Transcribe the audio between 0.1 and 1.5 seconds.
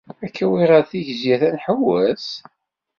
Ad k-awiɣ ɣer Tegzirt